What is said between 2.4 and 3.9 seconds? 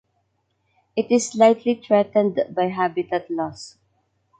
by habitat loss.